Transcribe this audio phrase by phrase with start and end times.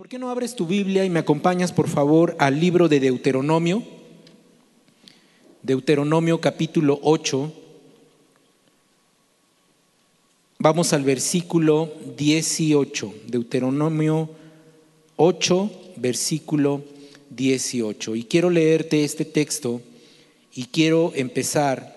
[0.00, 3.82] ¿Por qué no abres tu Biblia y me acompañas, por favor, al libro de Deuteronomio?
[5.62, 7.52] Deuteronomio capítulo 8.
[10.58, 13.14] Vamos al versículo 18.
[13.26, 14.30] Deuteronomio
[15.16, 16.82] 8, versículo
[17.28, 18.16] 18.
[18.16, 19.82] Y quiero leerte este texto
[20.54, 21.94] y quiero empezar.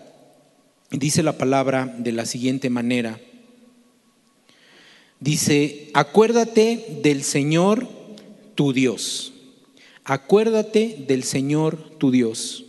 [0.92, 3.18] Dice la palabra de la siguiente manera.
[5.24, 7.88] Dice, acuérdate del Señor
[8.56, 9.32] tu Dios.
[10.04, 12.66] Acuérdate del Señor tu Dios.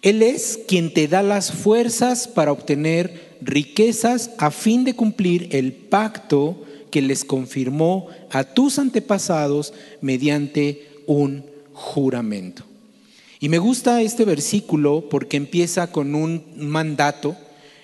[0.00, 5.74] Él es quien te da las fuerzas para obtener riquezas a fin de cumplir el
[5.74, 11.44] pacto que les confirmó a tus antepasados mediante un
[11.74, 12.64] juramento.
[13.40, 17.36] Y me gusta este versículo porque empieza con un mandato,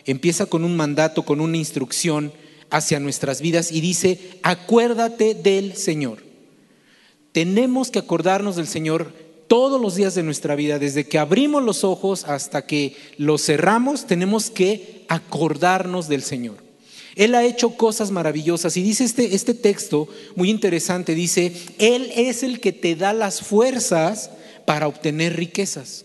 [0.06, 2.32] empieza con un mandato, con una instrucción
[2.70, 6.22] hacia nuestras vidas y dice, acuérdate del Señor.
[7.32, 9.12] Tenemos que acordarnos del Señor
[9.46, 14.06] todos los días de nuestra vida, desde que abrimos los ojos hasta que los cerramos,
[14.06, 16.58] tenemos que acordarnos del Señor.
[17.16, 22.44] Él ha hecho cosas maravillosas y dice este, este texto muy interesante, dice, Él es
[22.44, 24.30] el que te da las fuerzas
[24.64, 26.04] para obtener riquezas.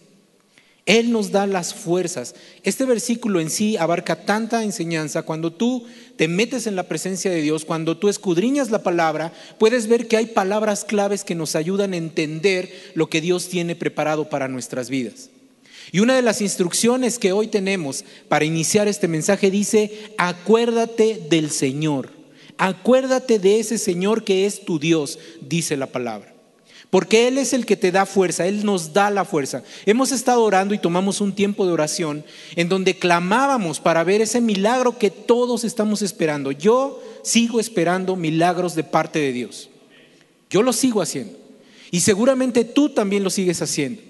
[0.86, 2.36] Él nos da las fuerzas.
[2.64, 5.24] Este versículo en sí abarca tanta enseñanza.
[5.24, 9.88] Cuando tú te metes en la presencia de Dios, cuando tú escudriñas la palabra, puedes
[9.88, 14.30] ver que hay palabras claves que nos ayudan a entender lo que Dios tiene preparado
[14.30, 15.32] para nuestras vidas.
[15.92, 21.50] Y una de las instrucciones que hoy tenemos para iniciar este mensaje dice, acuérdate del
[21.50, 22.12] Señor,
[22.58, 26.35] acuérdate de ese Señor que es tu Dios, dice la palabra.
[26.90, 29.64] Porque Él es el que te da fuerza, Él nos da la fuerza.
[29.86, 32.24] Hemos estado orando y tomamos un tiempo de oración
[32.56, 36.52] en donde clamábamos para ver ese milagro que todos estamos esperando.
[36.52, 39.70] Yo sigo esperando milagros de parte de Dios.
[40.50, 41.38] Yo lo sigo haciendo.
[41.92, 44.02] Y seguramente tú también lo sigues haciendo.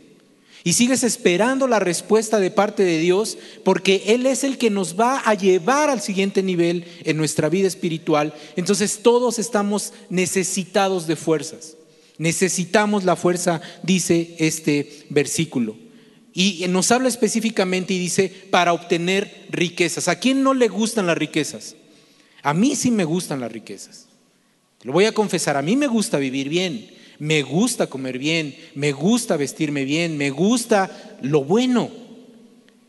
[0.64, 5.00] Y sigues esperando la respuesta de parte de Dios porque Él es el que nos
[5.00, 8.34] va a llevar al siguiente nivel en nuestra vida espiritual.
[8.56, 11.78] Entonces todos estamos necesitados de fuerzas.
[12.18, 15.78] Necesitamos la fuerza, dice este versículo.
[16.34, 20.08] Y nos habla específicamente y dice, para obtener riquezas.
[20.08, 21.76] ¿A quién no le gustan las riquezas?
[22.44, 24.08] A mí sí me gustan las riquezas.
[24.84, 28.92] Lo voy a confesar, a mí me gusta vivir bien, me gusta comer bien, me
[28.92, 31.90] gusta vestirme bien, me gusta lo bueno.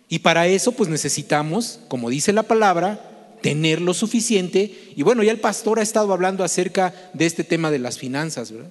[0.09, 4.93] Y para eso pues necesitamos, como dice la palabra, tener lo suficiente.
[4.95, 8.53] Y bueno, ya el pastor ha estado hablando acerca de este tema de las finanzas,
[8.53, 8.71] ¿verdad?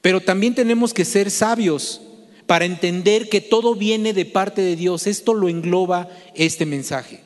[0.00, 2.00] Pero también tenemos que ser sabios
[2.46, 5.06] para entender que todo viene de parte de Dios.
[5.06, 7.20] Esto lo engloba este mensaje.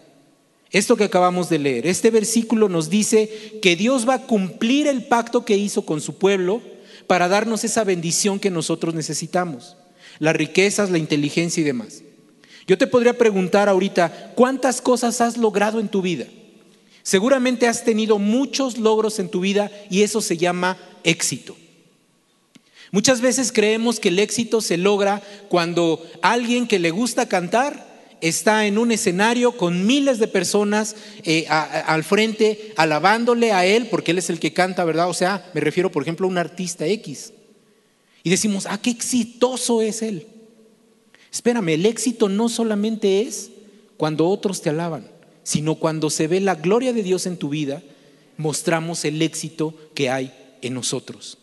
[0.71, 5.05] Esto que acabamos de leer, este versículo nos dice que Dios va a cumplir el
[5.05, 6.62] pacto que hizo con su pueblo
[7.07, 9.77] para darnos esa bendición que nosotros necesitamos,
[10.19, 12.03] las riquezas, la inteligencia y demás.
[12.67, 16.27] Yo te podría preguntar ahorita, ¿cuántas cosas has logrado en tu vida?
[17.05, 21.56] Seguramente has tenido muchos logros en tu vida y eso se llama éxito.
[22.94, 28.69] Muchas veces creemos que el éxito se logra cuando alguien que le gusta cantar está
[28.69, 30.94] en un escenario con miles de personas
[31.25, 35.09] eh, al frente alabándole a él, porque él es el que canta, ¿verdad?
[35.09, 37.32] O sea, me refiero, por ejemplo, a un artista X.
[38.22, 40.28] Y decimos, ah, qué exitoso es él.
[41.32, 43.50] Espérame, el éxito no solamente es
[43.97, 45.11] cuando otros te alaban,
[45.43, 47.82] sino cuando se ve la gloria de Dios en tu vida,
[48.37, 50.32] mostramos el éxito que hay
[50.62, 51.38] en nosotros.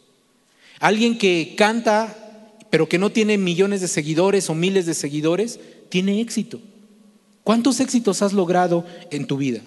[0.81, 2.17] Alguien que canta,
[2.71, 5.59] pero que no tiene millones de seguidores o miles de seguidores,
[5.89, 6.59] tiene éxito.
[7.43, 9.61] ¿Cuántos éxitos has logrado en tu vida?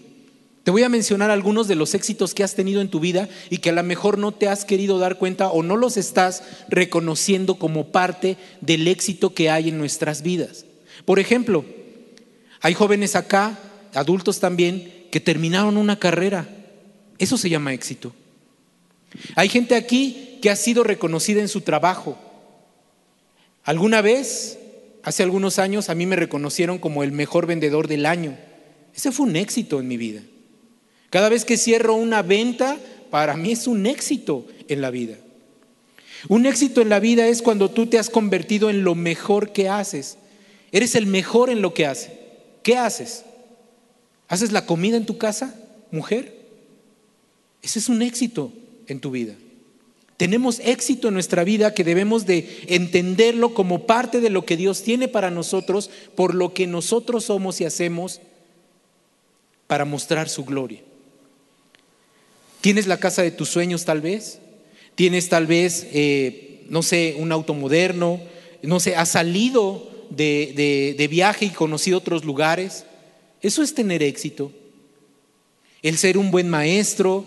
[0.64, 3.58] Te voy a mencionar algunos de los éxitos que has tenido en tu vida y
[3.58, 7.56] que a lo mejor no te has querido dar cuenta o no los estás reconociendo
[7.60, 10.66] como parte del éxito que hay en nuestras vidas.
[11.04, 11.64] Por ejemplo,
[12.60, 13.56] hay jóvenes acá,
[13.94, 16.48] adultos también, que terminaron una carrera.
[17.18, 18.12] Eso se llama éxito.
[19.36, 22.18] Hay gente aquí que ha sido reconocida en su trabajo.
[23.62, 24.58] Alguna vez,
[25.02, 28.36] hace algunos años, a mí me reconocieron como el mejor vendedor del año.
[28.94, 30.20] Ese fue un éxito en mi vida.
[31.08, 32.76] Cada vez que cierro una venta,
[33.08, 35.16] para mí es un éxito en la vida.
[36.28, 39.70] Un éxito en la vida es cuando tú te has convertido en lo mejor que
[39.70, 40.18] haces.
[40.72, 42.10] Eres el mejor en lo que haces.
[42.62, 43.24] ¿Qué haces?
[44.28, 45.58] ¿Haces la comida en tu casa,
[45.90, 46.36] mujer?
[47.62, 48.52] Ese es un éxito
[48.86, 49.36] en tu vida.
[50.16, 54.82] Tenemos éxito en nuestra vida que debemos de entenderlo como parte de lo que Dios
[54.82, 58.20] tiene para nosotros, por lo que nosotros somos y hacemos
[59.66, 60.80] para mostrar su gloria.
[62.60, 64.38] ¿Tienes la casa de tus sueños tal vez?
[64.94, 68.20] Tienes tal vez, eh, no sé, un auto moderno,
[68.62, 72.84] no sé, has salido de, de viaje y conocido otros lugares.
[73.42, 74.52] Eso es tener éxito.
[75.82, 77.26] El ser un buen maestro,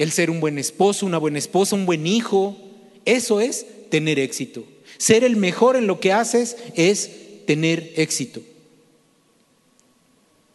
[0.00, 2.56] el ser un buen esposo, una buena esposa, un buen hijo,
[3.04, 4.64] eso es tener éxito.
[4.96, 8.40] Ser el mejor en lo que haces es tener éxito.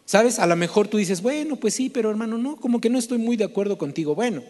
[0.04, 0.40] ¿Sabes?
[0.40, 3.18] A lo mejor tú dices, bueno, pues sí, pero hermano, no, como que no estoy
[3.18, 4.16] muy de acuerdo contigo.
[4.16, 4.42] Bueno,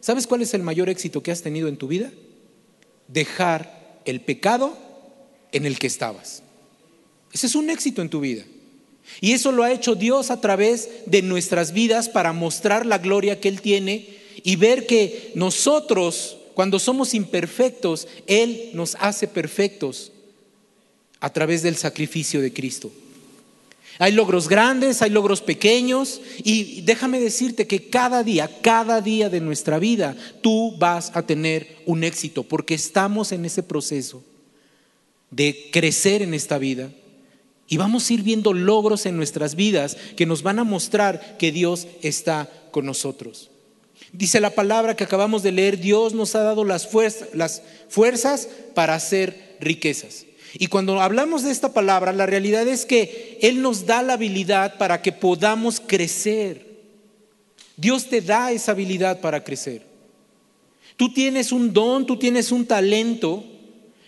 [0.00, 2.12] ¿sabes cuál es el mayor éxito que has tenido en tu vida?
[3.08, 4.76] Dejar el pecado
[5.52, 6.42] en el que estabas.
[7.32, 8.44] Ese es un éxito en tu vida.
[9.22, 13.40] Y eso lo ha hecho Dios a través de nuestras vidas para mostrar la gloria
[13.40, 20.12] que Él tiene y ver que nosotros, cuando somos imperfectos, Él nos hace perfectos
[21.20, 22.90] a través del sacrificio de Cristo.
[23.98, 29.40] Hay logros grandes, hay logros pequeños y déjame decirte que cada día, cada día de
[29.40, 34.24] nuestra vida, tú vas a tener un éxito porque estamos en ese proceso
[35.30, 36.90] de crecer en esta vida
[37.68, 41.52] y vamos a ir viendo logros en nuestras vidas que nos van a mostrar que
[41.52, 43.51] Dios está con nosotros.
[44.12, 49.56] Dice la palabra que acabamos de leer, Dios nos ha dado las, fuerzas, para hacer
[49.58, 50.26] riquezas.
[50.54, 54.76] Y cuando hablamos de esta palabra, la realidad es que Él nos da la habilidad
[54.76, 56.66] para que podamos crecer.
[57.78, 59.82] Dios te da esa habilidad para crecer.
[60.96, 63.44] Tú tienes un don, tú tienes un talento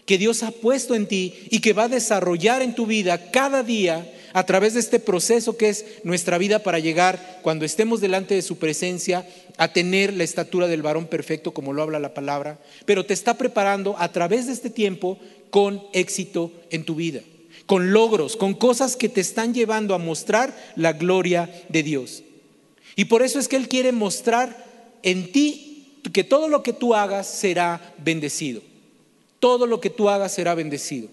[0.04, 3.62] que Dios ha puesto en ti y que va a desarrollar en tu vida cada
[3.62, 8.34] día a través de este proceso que es nuestra vida para llegar, cuando estemos delante
[8.34, 9.26] de su presencia,
[9.56, 13.38] a tener la estatura del varón perfecto, como lo habla la palabra, pero te está
[13.38, 15.18] preparando a través de este tiempo
[15.50, 17.20] con éxito en tu vida,
[17.66, 22.24] con logros, con cosas que te están llevando a mostrar la gloria de Dios.
[22.96, 26.96] Y por eso es que Él quiere mostrar en ti que todo lo que tú
[26.96, 28.62] hagas será bendecido.
[29.38, 31.08] Todo lo que tú hagas será bendecido.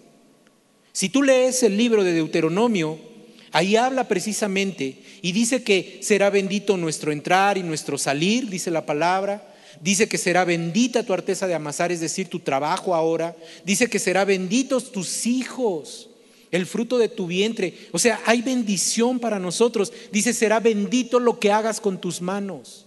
[0.91, 3.10] Si tú lees el libro de Deuteronomio,
[3.51, 8.85] ahí habla precisamente y dice que será bendito nuestro entrar y nuestro salir, dice la
[8.85, 9.47] palabra.
[9.79, 13.35] Dice que será bendita tu arteza de amasar, es decir, tu trabajo ahora.
[13.65, 16.09] Dice que será benditos tus hijos,
[16.51, 17.73] el fruto de tu vientre.
[17.91, 19.91] O sea, hay bendición para nosotros.
[20.11, 22.85] Dice, será bendito lo que hagas con tus manos.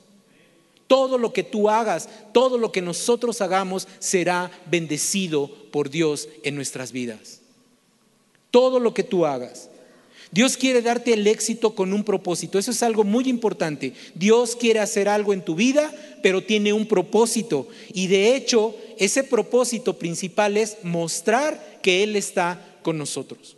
[0.87, 6.55] Todo lo que tú hagas, todo lo que nosotros hagamos será bendecido por Dios en
[6.55, 7.40] nuestras vidas.
[8.50, 9.70] Todo lo que tú hagas.
[10.35, 12.59] Dios quiere darte el éxito con un propósito.
[12.59, 13.93] Eso es algo muy importante.
[14.17, 15.95] Dios quiere hacer algo en tu vida,
[16.25, 17.69] pero tiene un propósito.
[17.93, 23.57] Y de hecho, ese propósito principal es mostrar que Él está con nosotros.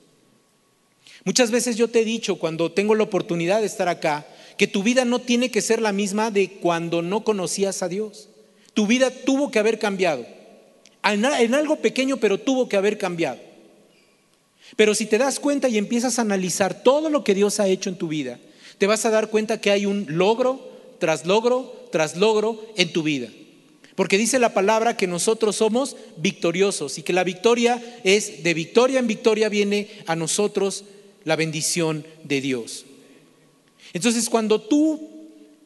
[1.24, 4.26] Muchas veces yo te he dicho, cuando tengo la oportunidad de estar acá,
[4.58, 8.28] que tu vida no tiene que ser la misma de cuando no conocías a Dios.
[8.74, 10.26] Tu vida tuvo que haber cambiado.
[11.02, 13.45] En algo pequeño, pero tuvo que haber cambiado.
[14.74, 17.88] Pero si te das cuenta y empiezas a analizar todo lo que Dios ha hecho
[17.88, 18.40] en tu vida,
[18.78, 23.02] te vas a dar cuenta que hay un logro tras logro tras logro en tu
[23.02, 23.28] vida.
[23.94, 28.98] Porque dice la palabra que nosotros somos victoriosos y que la victoria es de victoria
[28.98, 30.84] en victoria viene a nosotros
[31.24, 32.84] la bendición de Dios.
[33.94, 35.08] Entonces cuando tú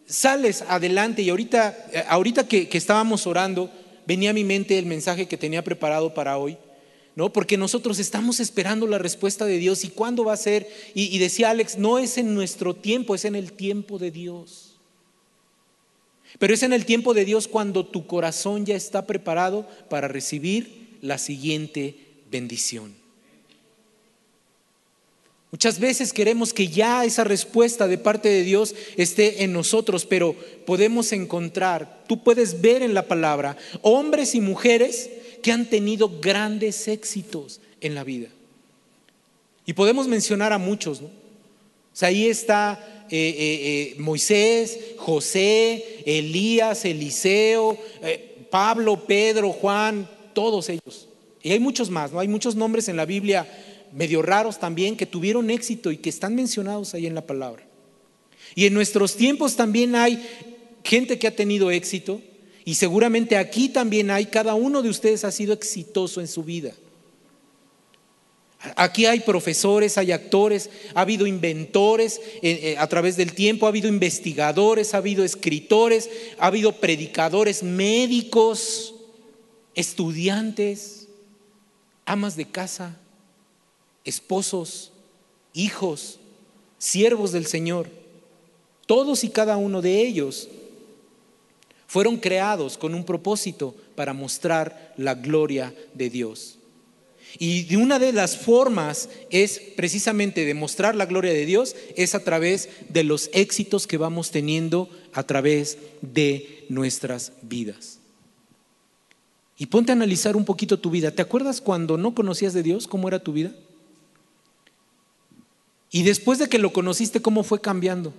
[0.06, 3.70] sales adelante y ahorita, eh, ahorita que, que estábamos orando,
[4.06, 6.56] venía a mi mente el mensaje que tenía preparado para hoy.
[7.20, 7.30] ¿No?
[7.30, 10.66] Porque nosotros estamos esperando la respuesta de Dios y cuándo va a ser.
[10.94, 14.80] Y, y, decía Alex, no es en nuestro tiempo, es en el tiempo de Dios.
[16.38, 20.96] Pero es en el tiempo de Dios cuando tu corazón ya está preparado para recibir
[21.02, 21.94] la siguiente
[22.30, 22.94] bendición.
[25.50, 30.34] Muchas veces queremos que ya esa respuesta de parte de Dios esté en nosotros, pero
[30.64, 35.10] podemos encontrar, tú puedes ver en la palabra, hombres y mujeres
[35.42, 38.28] que han tenido grandes éxitos en la vida.
[39.66, 41.08] Y podemos mencionar a muchos, ¿no?
[41.08, 47.76] O sea, ahí está eh, eh, eh, Moisés, José, Elías, Eliseo,
[48.50, 51.08] Pablo, Pedro, Juan, todos ellos.
[51.42, 52.20] Y hay muchos más, ¿no?
[52.20, 53.46] Hay muchos nombres en la Biblia
[53.92, 57.64] medio raros también que tuvieron éxito y que están mencionados ahí en la palabra.
[58.54, 60.24] Y en nuestros tiempos también hay
[60.84, 62.20] gente que ha tenido éxito,
[62.64, 66.72] y seguramente aquí también hay, cada uno de ustedes ha sido exitoso en su vida.
[68.76, 73.70] Aquí hay profesores, hay actores, ha habido inventores eh, eh, a través del tiempo, ha
[73.70, 78.94] habido investigadores, ha habido escritores, ha habido predicadores, médicos,
[79.74, 81.08] estudiantes,
[82.04, 82.98] amas de casa,
[84.04, 84.92] esposos,
[85.54, 86.18] hijos,
[86.76, 87.88] siervos del Señor.
[88.86, 90.50] Todos y cada uno de ellos
[91.90, 96.56] Fueron creados con un propósito para mostrar la gloria de Dios.
[97.36, 102.68] Y una de las formas es precisamente demostrar la gloria de Dios, es a través
[102.90, 107.98] de los éxitos que vamos teniendo a través de nuestras vidas.
[109.58, 111.10] Y ponte a analizar un poquito tu vida.
[111.10, 112.86] ¿Te acuerdas cuando no conocías de Dios?
[112.86, 113.52] ¿Cómo era tu vida?
[115.90, 118.14] Y después de que lo conociste, ¿cómo fue cambiando?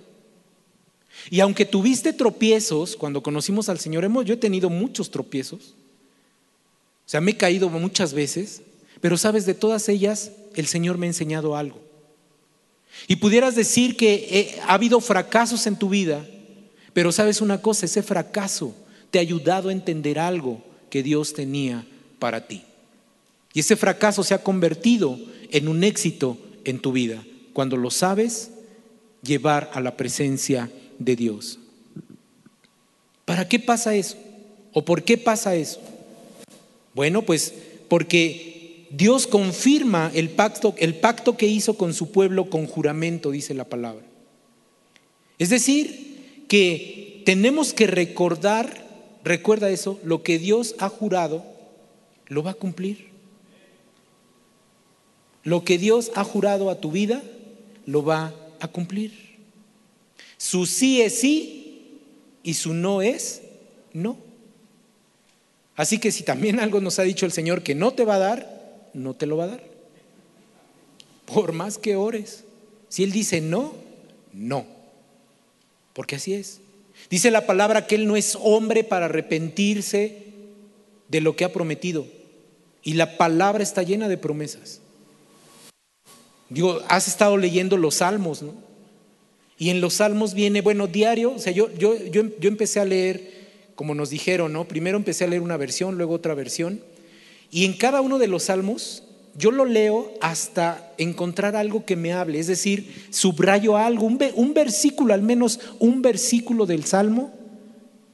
[1.30, 5.74] Y aunque tuviste tropiezos cuando conocimos al Señor, yo he tenido muchos tropiezos.
[7.06, 8.62] O sea, me he caído muchas veces,
[9.00, 11.80] pero sabes, de todas ellas, el Señor me ha enseñado algo.
[13.08, 16.26] Y pudieras decir que ha habido fracasos en tu vida,
[16.92, 18.74] pero sabes una cosa, ese fracaso
[19.10, 21.86] te ha ayudado a entender algo que Dios tenía
[22.18, 22.62] para ti.
[23.54, 25.18] Y ese fracaso se ha convertido
[25.50, 28.50] en un éxito en tu vida, cuando lo sabes
[29.22, 31.58] llevar a la presencia de Dios.
[33.24, 34.16] ¿Para qué pasa eso?
[34.72, 35.80] ¿O por qué pasa eso?
[36.94, 37.54] Bueno, pues
[37.88, 43.54] porque Dios confirma el pacto, el pacto que hizo con su pueblo con juramento, dice
[43.54, 44.04] la palabra.
[45.38, 48.82] Es decir, que tenemos que recordar
[49.24, 51.44] recuerda eso, lo que Dios ha jurado,
[52.26, 53.10] lo va a cumplir.
[55.44, 57.22] Lo que Dios ha jurado a tu vida,
[57.86, 59.31] lo va a cumplir.
[60.42, 62.00] Su sí es sí
[62.42, 63.42] y su no es
[63.92, 64.16] no.
[65.76, 68.18] Así que si también algo nos ha dicho el Señor que no te va a
[68.18, 69.64] dar, no te lo va a dar.
[71.26, 72.42] Por más que ores.
[72.88, 73.72] Si Él dice no,
[74.32, 74.66] no.
[75.92, 76.60] Porque así es.
[77.08, 80.24] Dice la palabra que Él no es hombre para arrepentirse
[81.06, 82.04] de lo que ha prometido.
[82.82, 84.80] Y la palabra está llena de promesas.
[86.48, 88.71] Digo, has estado leyendo los salmos, ¿no?
[89.62, 92.84] Y en los salmos viene, bueno, diario, o sea, yo, yo, yo, yo empecé a
[92.84, 93.30] leer,
[93.76, 94.66] como nos dijeron, ¿no?
[94.66, 96.80] Primero empecé a leer una versión, luego otra versión.
[97.52, 99.04] Y en cada uno de los salmos
[99.38, 105.14] yo lo leo hasta encontrar algo que me hable, es decir, subrayo algo, un, versículo,
[105.14, 107.32] al menos un versículo del Salmo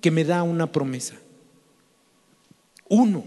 [0.02, 1.14] que me da una promesa.
[2.90, 3.24] Uno.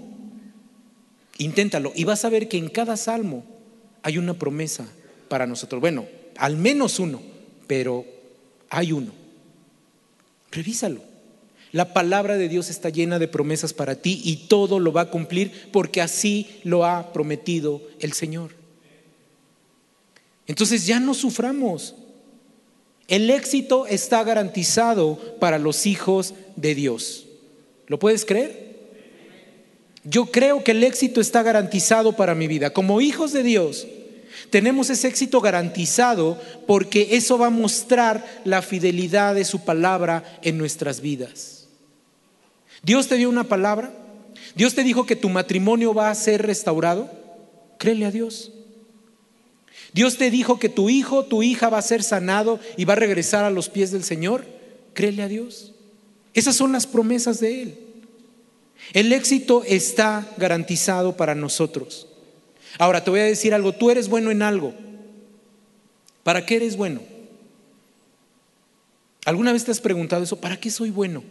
[1.39, 3.43] Inténtalo y vas a ver que en cada salmo
[4.03, 4.87] hay una promesa
[5.27, 5.81] para nosotros.
[5.81, 6.05] Bueno,
[6.37, 7.30] al menos uno,
[7.71, 8.05] pero
[8.69, 9.13] hay uno.
[10.51, 10.99] Revísalo.
[11.71, 15.09] La palabra de Dios está llena de promesas para ti y todo lo va a
[15.09, 18.51] cumplir porque así lo ha prometido el Señor.
[20.47, 21.95] Entonces ya no suframos.
[23.07, 27.25] El éxito está garantizado para los hijos de Dios.
[27.87, 28.81] ¿Lo puedes creer?
[30.03, 32.73] Yo creo que el éxito está garantizado para mi vida.
[32.73, 33.87] Como hijos de Dios,
[34.49, 40.57] tenemos ese éxito garantizado porque eso va a mostrar la fidelidad de su palabra en
[40.57, 41.67] nuestras vidas.
[42.83, 43.93] Dios te dio una palabra.
[44.55, 47.09] Dios te dijo que tu matrimonio va a ser restaurado.
[47.77, 48.51] Créele a Dios.
[49.93, 52.97] Dios te dijo que tu hijo, tu hija va a ser sanado y va a
[52.97, 54.45] regresar a los pies del Señor.
[54.93, 55.73] Créele a Dios.
[56.33, 57.77] Esas son las promesas de Él.
[58.93, 62.07] El éxito está garantizado para nosotros.
[62.77, 64.73] Ahora te voy a decir algo, tú eres bueno en algo.
[66.23, 67.01] ¿Para qué eres bueno?
[69.25, 70.39] ¿Alguna vez te has preguntado eso?
[70.39, 71.23] ¿Para qué soy bueno?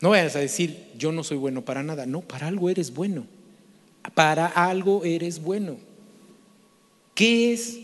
[0.00, 2.06] No vayas a decir, yo no soy bueno para nada.
[2.06, 3.26] No, para algo eres bueno.
[4.14, 5.76] Para algo eres bueno.
[7.14, 7.80] ¿Qué es?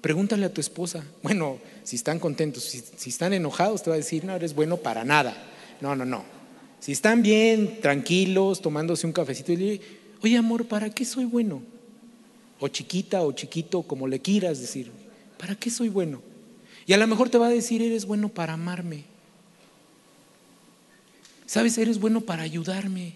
[0.00, 1.04] Pregúntale a tu esposa.
[1.22, 5.04] Bueno, si están contentos, si, están enojados, te va a decir, no, eres bueno para
[5.04, 5.36] nada.
[5.80, 6.24] No, no, no.
[6.82, 9.80] Si están bien, tranquilos, tomándose un cafecito y le
[10.20, 11.62] oye amor, ¿para qué soy bueno?
[12.58, 14.90] O chiquita o chiquito, como le quieras decir,
[15.38, 16.20] ¿para qué soy bueno?
[16.84, 19.04] Y a lo mejor te va a decir, eres bueno para amarme.
[21.46, 23.14] Sabes, eres bueno para ayudarme.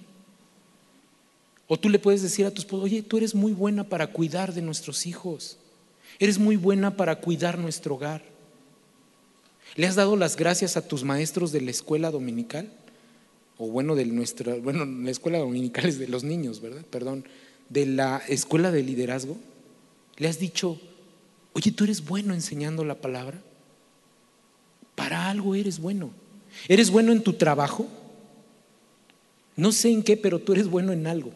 [1.66, 4.54] O tú le puedes decir a tu esposo, oye, tú eres muy buena para cuidar
[4.54, 5.56] de nuestros hijos.
[6.20, 8.22] Eres muy buena para cuidar nuestro hogar.
[9.74, 12.70] ¿Le has dado las gracias a tus maestros de la escuela dominical?
[13.58, 16.84] O bueno, de nuestra, bueno, la escuela dominical es de los niños, ¿verdad?
[16.90, 17.24] Perdón,
[17.68, 19.36] de la escuela de liderazgo.
[20.18, 20.78] ¿Le has dicho,
[21.52, 23.40] oye, tú eres bueno enseñando la palabra?
[24.94, 26.10] Para algo eres bueno.
[26.68, 27.86] ¿Eres bueno en tu trabajo?
[29.56, 31.32] No sé en qué, pero tú eres bueno en algo.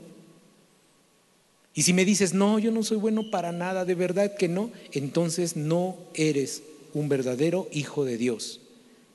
[1.74, 4.70] Y si me dices, no, yo no soy bueno para nada, de verdad que no,
[4.92, 6.62] entonces no eres
[6.92, 8.60] un verdadero hijo de Dios.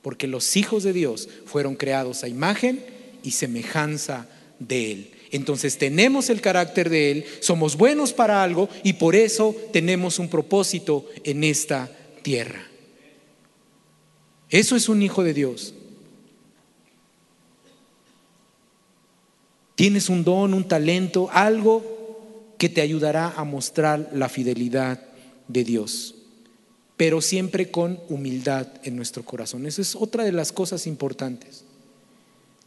[0.02, 2.95] Porque los hijos de Dios fueron creados a imagen
[3.26, 4.28] y semejanza
[4.60, 5.10] de Él.
[5.32, 10.28] Entonces tenemos el carácter de Él, somos buenos para algo y por eso tenemos un
[10.28, 11.90] propósito en esta
[12.22, 12.64] tierra.
[14.48, 15.74] Eso es un hijo de Dios.
[19.74, 25.02] Tienes un don, un talento, algo que te ayudará a mostrar la fidelidad
[25.48, 26.14] de Dios,
[26.96, 29.66] pero siempre con humildad en nuestro corazón.
[29.66, 31.65] Esa es otra de las cosas importantes.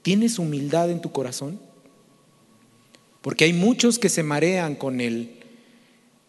[0.02, 1.60] ¿Tienes humildad en tu corazón?
[3.22, 5.32] Porque hay muchos que se marean con el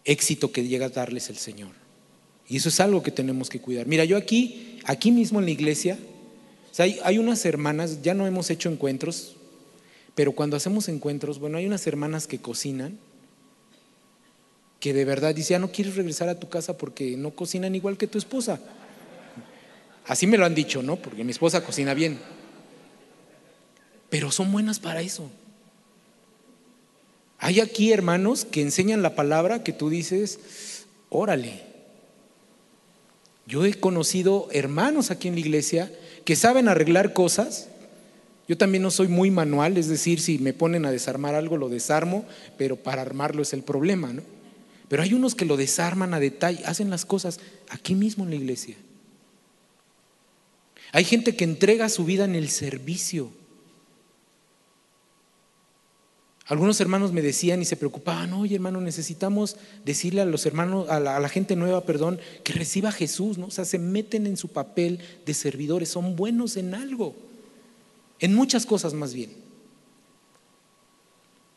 [0.03, 1.71] éxito que llega a darles el Señor.
[2.47, 3.87] Y eso es algo que tenemos que cuidar.
[3.87, 5.97] Mira, yo aquí, aquí mismo en la iglesia,
[6.77, 9.35] hay, hay unas hermanas, ya no hemos hecho encuentros,
[10.15, 12.97] pero cuando hacemos encuentros, bueno, hay unas hermanas que cocinan,
[14.81, 17.97] que de verdad dice, ya no quieres regresar a tu casa porque no cocinan igual
[17.97, 18.59] que tu esposa.
[20.05, 20.97] Así me lo han dicho, ¿no?
[20.97, 22.19] Porque mi esposa cocina bien.
[24.11, 25.31] Pero son buenas para eso.
[27.39, 31.63] Hay aquí hermanos que enseñan la palabra que tú dices, órale.
[33.47, 35.91] Yo he conocido hermanos aquí en la iglesia
[36.25, 37.69] que saben arreglar cosas
[38.51, 41.69] yo también no soy muy manual, es decir, si me ponen a desarmar algo, lo
[41.69, 42.25] desarmo,
[42.57, 44.23] pero para armarlo es el problema, ¿no?
[44.89, 47.39] Pero hay unos que lo desarman a detalle, hacen las cosas
[47.69, 48.75] aquí mismo en la iglesia.
[50.91, 53.31] Hay gente que entrega su vida en el servicio.
[56.51, 59.55] Algunos hermanos me decían y se preocupaban, oye hermano, necesitamos
[59.85, 63.37] decirle a los hermanos, a la, a la, gente nueva, perdón, que reciba a Jesús,
[63.37, 63.47] ¿no?
[63.47, 67.15] O sea, se meten en su papel de servidores, son buenos en algo
[68.21, 69.31] en muchas cosas más bien.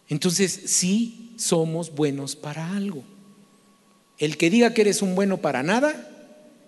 [0.08, 3.04] Entonces, sí somos buenos para algo.
[4.18, 6.10] El que diga que eres un bueno para nada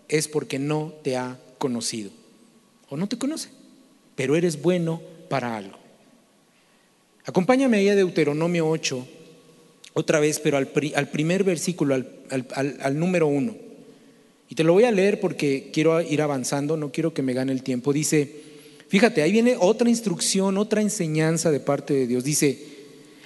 [0.09, 2.11] es porque no te ha conocido
[2.89, 3.49] o no te conoce,
[4.15, 5.79] pero eres bueno para algo.
[7.27, 9.07] Acompáñame ahí a Deuteronomio 8,
[9.93, 13.55] otra vez, pero al, primer versículo, al, al, al número 1.
[14.49, 17.53] Y te lo voy a leer porque quiero ir avanzando, no quiero que me gane
[17.53, 17.93] el tiempo.
[17.93, 18.47] Dice,
[18.89, 22.23] Fíjate, ahí viene otra instrucción, otra enseñanza de parte de Dios.
[22.23, 22.77] Dice,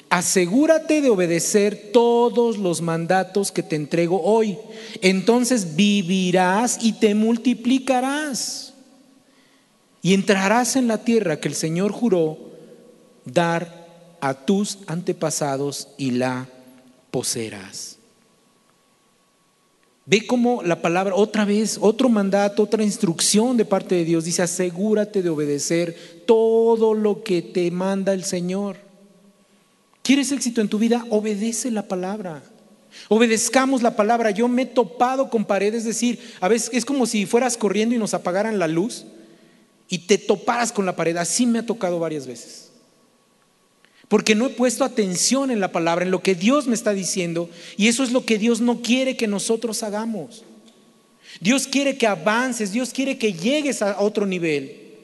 [0.09, 4.57] asegúrate de obedecer todos los mandatos que te entrego hoy.
[5.03, 8.73] Entonces vivirás y te multiplicarás.
[10.03, 12.39] Y entrarás en la tierra que el Señor juró
[13.27, 13.80] dar
[14.21, 16.49] a tus antepasados y la
[17.11, 17.99] poseerás.
[20.07, 24.43] Ve cómo la palabra, otra vez, otro mandato, otra instrucción de parte de Dios, dice,
[24.43, 28.77] asegúrate de obedecer todo lo que te manda el Señor.
[30.03, 31.05] ¿Quieres éxito en tu vida?
[31.11, 32.43] Obedece la palabra.
[33.09, 34.33] Obedezcamos la palabra.
[34.33, 37.95] Yo me he topado con paredes, es decir, a veces es como si fueras corriendo
[37.95, 39.05] y nos apagaran la luz
[39.89, 41.17] y te toparas con la pared.
[41.19, 42.70] Así me ha tocado varias veces
[44.11, 47.49] porque no he puesto atención en la palabra, en lo que Dios me está diciendo,
[47.77, 50.43] y eso es lo que Dios no quiere que nosotros hagamos.
[51.41, 54.97] Dios quiere que avances, Dios quiere que llegues a otro nivel.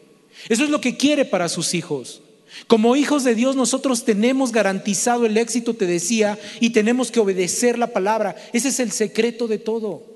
[0.48, 2.20] Eso es lo que quiere para sus hijos.
[2.66, 7.78] Como hijos de Dios nosotros tenemos garantizado el éxito, te decía, y tenemos que obedecer
[7.78, 8.34] la palabra.
[8.52, 10.15] Ese es el secreto de todo.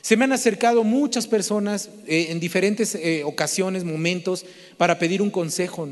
[0.00, 5.30] Se me han acercado muchas personas eh, en diferentes eh, ocasiones, momentos, para pedir un
[5.30, 5.88] consejo.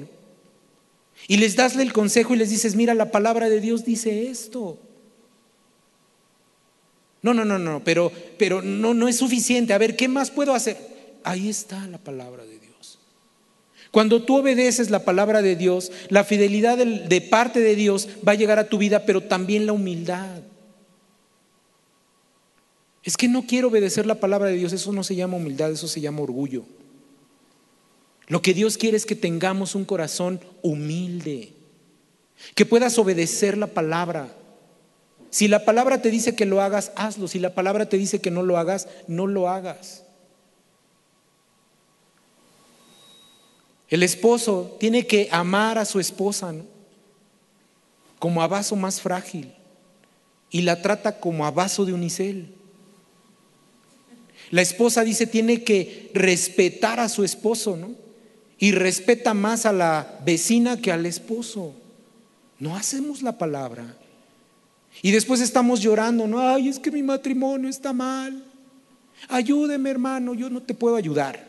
[1.29, 4.79] Y les das el consejo y les dices, mira, la palabra de Dios dice esto.
[7.23, 9.73] No, no, no, no, pero, pero no, no es suficiente.
[9.73, 10.77] A ver, ¿qué más puedo hacer?
[11.25, 13.01] Ahí está la palabra de Dios.
[13.90, 18.37] Cuando tú obedeces la palabra de Dios, la fidelidad de parte de Dios va a
[18.37, 20.42] llegar a tu vida, pero también la humildad.
[23.07, 25.87] Es que no quiero obedecer la palabra de Dios, eso no se llama humildad, eso
[25.87, 26.64] se llama orgullo.
[28.27, 31.53] Lo que Dios quiere es que tengamos un corazón humilde,
[32.57, 34.35] que puedas obedecer la palabra.
[35.31, 37.29] Si la palabra te dice que lo hagas, hazlo.
[37.29, 40.03] Si la palabra te dice que no lo hagas, no lo hagas.
[43.88, 46.53] El esposo tiene que amar a su esposa
[48.19, 49.55] como a vaso más frágil
[50.51, 52.53] y la trata como a vaso de unicel.
[54.50, 57.94] La esposa dice tiene que respetar a su esposo, ¿no?
[58.59, 61.74] Y respeta más a la vecina que al esposo.
[62.59, 63.96] No hacemos la palabra.
[65.02, 68.42] Y después estamos llorando, no, ay, es que mi matrimonio está mal.
[69.28, 71.46] Ayúdeme, hermano, yo no te puedo ayudar.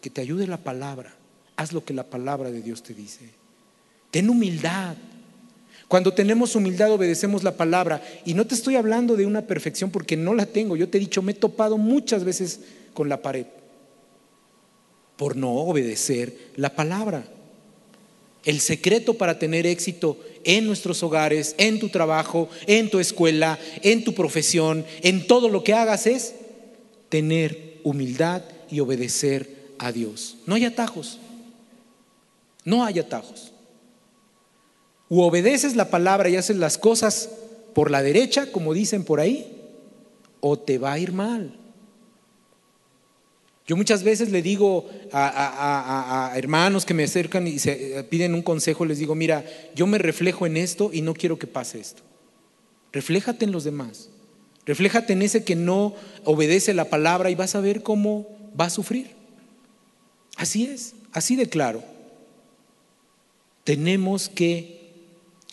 [0.00, 1.14] Que te ayude la palabra.
[1.56, 3.28] Haz lo que la palabra de Dios te dice.
[4.10, 4.96] Ten humildad.
[5.94, 8.02] Cuando tenemos humildad obedecemos la palabra.
[8.24, 10.74] Y no te estoy hablando de una perfección porque no la tengo.
[10.76, 12.58] Yo te he dicho, me he topado muchas veces
[12.94, 13.46] con la pared
[15.16, 17.24] por no obedecer la palabra.
[18.44, 24.02] El secreto para tener éxito en nuestros hogares, en tu trabajo, en tu escuela, en
[24.02, 26.34] tu profesión, en todo lo que hagas es
[27.08, 30.38] tener humildad y obedecer a Dios.
[30.44, 31.20] No hay atajos.
[32.64, 33.53] No hay atajos.
[35.08, 37.30] O obedeces la palabra y haces las cosas
[37.74, 39.62] por la derecha, como dicen por ahí,
[40.40, 41.58] o te va a ir mal.
[43.66, 48.42] Yo muchas veces le digo a, hermanos que me acercan y se eh, piden un
[48.42, 52.02] consejo, les digo, mira, yo me reflejo en esto y no quiero que pase esto.
[52.92, 54.10] Refléjate en los demás.
[54.66, 58.70] Refléjate en ese que no obedece la palabra y vas a ver cómo va a
[58.70, 59.12] sufrir.
[60.36, 61.82] Así es, así de claro.
[63.64, 64.83] Tenemos que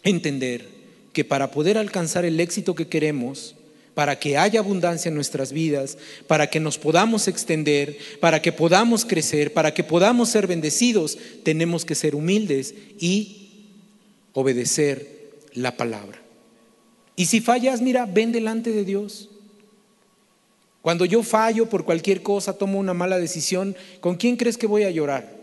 [0.03, 0.67] entender
[1.13, 3.55] que para poder alcanzar el éxito que queremos,
[3.93, 9.05] para que haya abundancia en nuestras vidas, para que nos podamos extender, para que podamos
[9.05, 13.65] crecer, para que podamos ser bendecidos, tenemos que ser humildes y
[14.33, 16.21] obedecer la palabra.
[17.15, 19.29] Y si fallas, mira, ven delante de Dios.
[20.81, 24.83] Cuando yo fallo por cualquier cosa, tomo una mala decisión, ¿con quién crees que voy
[24.83, 25.37] a llorar?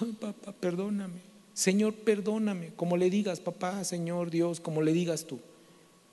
[0.00, 1.25] Ay, papá, perdóname.
[1.56, 2.70] Señor, perdóname.
[2.76, 5.40] Como le digas, papá, Señor, Dios, como le digas tú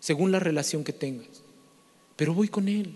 [0.03, 1.43] según la relación que tengas.
[2.17, 2.93] Pero voy con Él.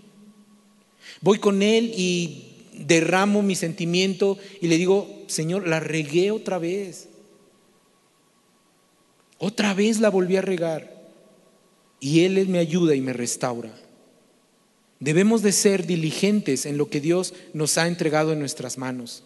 [1.22, 7.08] Voy con Él y derramo mi sentimiento y le digo, Señor, la regué otra vez.
[9.38, 11.08] Otra vez la volví a regar.
[11.98, 13.74] Y Él me ayuda y me restaura.
[15.00, 19.24] Debemos de ser diligentes en lo que Dios nos ha entregado en nuestras manos.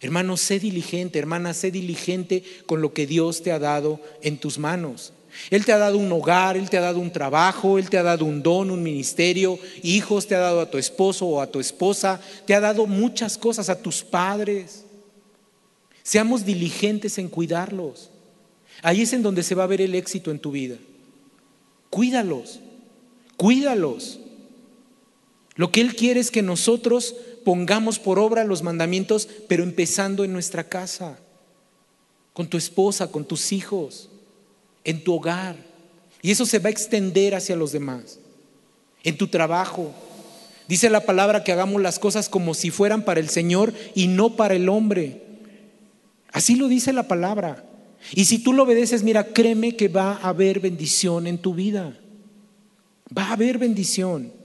[0.00, 4.58] Hermano, sé diligente, hermana, sé diligente con lo que Dios te ha dado en tus
[4.58, 5.12] manos.
[5.50, 8.02] Él te ha dado un hogar, Él te ha dado un trabajo, Él te ha
[8.02, 11.60] dado un don, un ministerio, hijos, te ha dado a tu esposo o a tu
[11.60, 14.84] esposa, te ha dado muchas cosas, a tus padres.
[16.02, 18.10] Seamos diligentes en cuidarlos.
[18.82, 20.76] Ahí es en donde se va a ver el éxito en tu vida.
[21.90, 22.60] Cuídalos,
[23.36, 24.20] cuídalos.
[25.56, 27.16] Lo que Él quiere es que nosotros
[27.48, 31.18] pongamos por obra los mandamientos, pero empezando en nuestra casa,
[32.34, 34.10] con tu esposa, con tus hijos
[34.84, 35.56] en tu hogar.
[36.20, 38.18] Y eso se va a extender hacia los demás.
[39.02, 39.94] En tu trabajo.
[40.68, 44.36] Dice la palabra que hagamos las cosas como si fueran para el Señor y no
[44.36, 45.22] para el hombre.
[46.30, 47.64] Así lo dice la palabra.
[48.12, 51.98] Y si tú lo obedeces, mira, créeme que va a haber bendición en tu vida.
[53.16, 54.37] Va a haber bendición.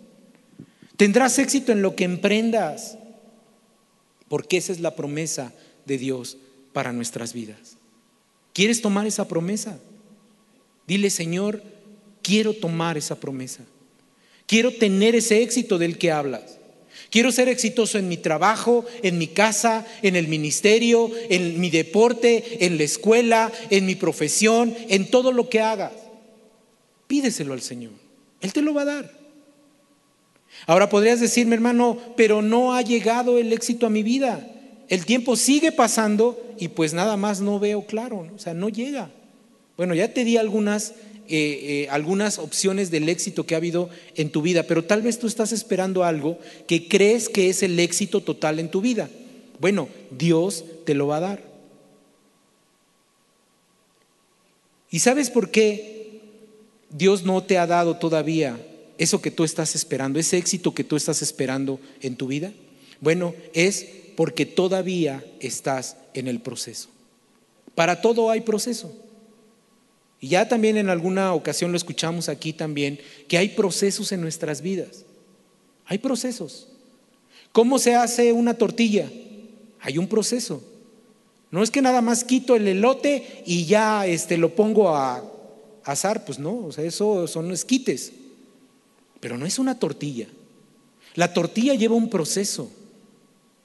[0.98, 2.98] Tendrás éxito en lo que emprendas.
[4.28, 5.54] Porque esa es la promesa
[5.86, 6.38] de Dios
[6.72, 7.78] para nuestras vidas.
[8.54, 9.80] ¿Quieres tomar esa promesa?
[10.88, 11.62] Dile, Señor,
[12.22, 13.64] quiero tomar esa promesa.
[14.48, 16.58] Quiero tener ese éxito del que hablas.
[17.10, 22.66] Quiero ser exitoso en mi trabajo, en mi casa, en el ministerio, en mi deporte,
[22.66, 25.94] en la escuela, en mi profesión, en todo lo que hagas.
[27.08, 27.92] Pídeselo al Señor.
[28.42, 29.23] Él te lo va a dar.
[30.66, 34.50] Ahora podrías decirme, hermano, pero no ha llegado el éxito a mi vida.
[34.88, 39.10] El tiempo sigue pasando y pues nada más no veo claro, o sea, no llega.
[39.76, 40.92] Bueno, ya te di algunas,
[41.28, 45.20] eh, eh, algunas opciones del éxito que ha habido en tu vida, pero tal vez
[45.20, 46.38] tú estás esperando algo
[46.68, 49.10] que crees que es el éxito total en tu vida.
[49.60, 51.44] Bueno, Dios te lo va a dar.
[54.92, 56.22] ¿Y sabes por qué
[56.92, 58.60] Dios no te ha dado todavía
[58.98, 62.52] eso que tú estás esperando, ese éxito que tú estás esperando en tu vida?
[63.02, 66.90] Bueno, es porque todavía estás en el proceso.
[67.76, 68.96] Para todo hay proceso.
[70.20, 74.62] Y ya también en alguna ocasión lo escuchamos aquí también, que hay procesos en nuestras
[74.62, 75.06] vidas.
[75.86, 76.70] Hay procesos.
[77.52, 79.12] ¿Cómo se hace una tortilla?
[79.82, 80.64] Hay un proceso.
[81.52, 85.24] No es que nada más quito el elote y ya este, lo pongo a
[85.84, 88.14] asar, pues no, o sea, eso son esquites.
[89.24, 90.28] Pero no es una tortilla.
[91.16, 92.70] La tortilla lleva un proceso.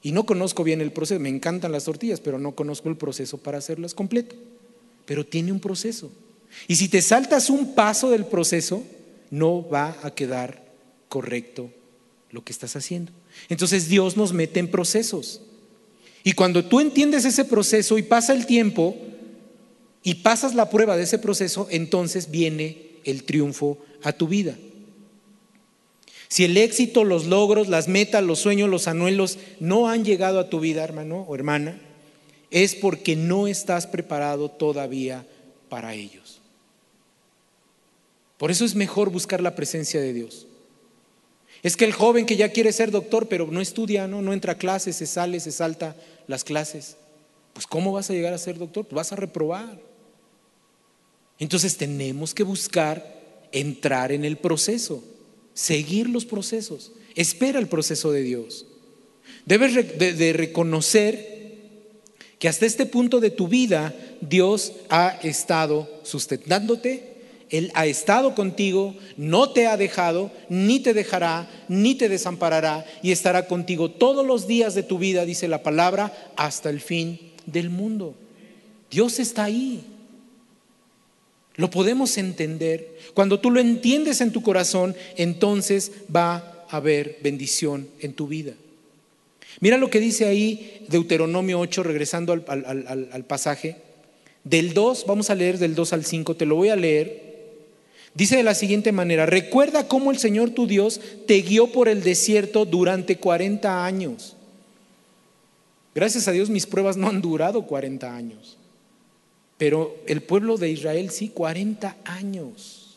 [0.02, 1.18] Y no conozco bien el proceso.
[1.18, 4.36] Me encantan las tortillas, pero no conozco el proceso para hacerlas completo.
[5.04, 6.12] Pero tiene un proceso.
[6.68, 8.84] Y si te saltas un paso del proceso,
[9.32, 10.64] no va a quedar
[11.08, 11.72] correcto
[12.30, 13.10] lo que estás haciendo.
[13.48, 15.40] Entonces Dios nos mete en procesos.
[16.22, 18.96] Y cuando tú entiendes ese proceso y pasa el tiempo
[20.04, 24.56] y pasas la prueba de ese proceso, entonces viene el triunfo a tu vida.
[26.28, 30.50] Si el éxito, los logros, las metas, los sueños, los anhelos no han llegado a
[30.50, 31.80] tu vida, hermano o hermana,
[32.50, 35.26] es porque no estás preparado todavía
[35.68, 36.40] para ellos.
[38.36, 40.46] Por eso es mejor buscar la presencia de Dios.
[41.62, 44.52] Es que el joven que ya quiere ser doctor, pero no estudia, no, no entra
[44.52, 46.96] a clases, se sale, se salta las clases.
[47.52, 48.84] Pues ¿cómo vas a llegar a ser doctor?
[48.84, 49.80] Pues vas a reprobar.
[51.40, 53.18] Entonces tenemos que buscar
[53.50, 55.02] entrar en el proceso,
[55.58, 58.64] seguir los procesos, Espera el proceso de Dios.
[59.44, 61.58] Debes de, reconocer
[62.38, 67.16] que hasta este punto de tu vida Dios ha estado sustentándote,
[67.50, 73.10] Él ha estado contigo, no te ha dejado, ni te dejará, ni te desamparará, y
[73.10, 77.68] estará contigo todos los días de tu vida, dice la palabra, hasta el fin del
[77.68, 78.14] mundo.
[78.92, 79.84] Dios está ahí.
[81.58, 82.96] Lo podemos entender.
[83.14, 88.54] Cuando tú lo entiendes en tu corazón, entonces va a haber bendición en tu vida.
[89.58, 93.76] Mira lo que dice ahí Deuteronomio 8, regresando al, pasaje.
[94.44, 97.26] Del 2, vamos a leer del 2 al 5, te lo voy a leer.
[98.14, 102.04] Dice de la siguiente manera, recuerda cómo el Señor tu Dios te guió por el
[102.04, 104.36] desierto durante 40 años.
[105.92, 108.57] Gracias a Dios mis pruebas no han durado 40 años.
[109.58, 112.96] Pero el pueblo de Israel sí, 40 años,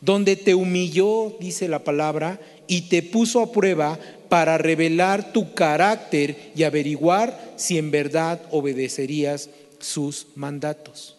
[0.00, 3.98] donde te humilló, dice la palabra, y te puso a prueba
[4.28, 9.48] para revelar tu carácter y averiguar si en verdad obedecerías
[9.78, 11.16] sus mandatos.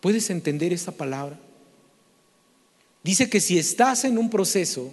[0.00, 1.40] ¿Puedes entender esa palabra?
[3.02, 4.92] Dice que si estás en un proceso,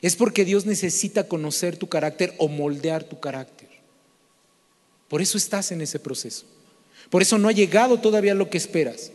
[0.00, 3.68] es porque Dios necesita conocer tu carácter o moldear tu carácter.
[5.08, 6.46] Por eso estás en ese proceso.
[7.10, 9.12] Por eso no ha llegado todavía lo que esperas.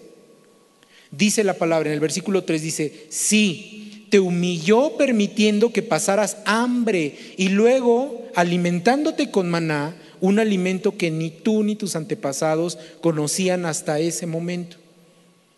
[1.12, 7.15] Dice la palabra en el versículo 3, dice, sí, te humilló permitiendo que pasaras hambre
[7.38, 13.99] y luego alimentándote con maná, un alimento que ni tú ni tus antepasados conocían hasta
[13.99, 14.77] ese momento.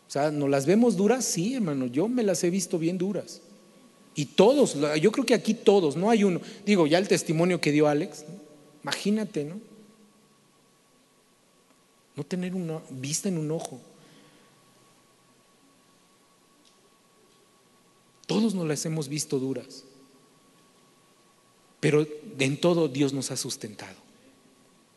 [0.07, 1.23] O sea, ¿nos las vemos duras?
[1.23, 3.41] Sí, hermano, yo me las he visto bien duras.
[4.15, 6.41] Y todos, yo creo que aquí todos, no hay uno.
[6.65, 8.25] Digo, ya el testimonio que dio Alex,
[8.83, 9.59] imagínate, ¿no?
[12.15, 13.79] No tener una vista en un ojo.
[18.25, 19.83] Todos nos las hemos visto duras,
[21.79, 22.05] pero
[22.39, 23.95] en todo Dios nos ha sustentado.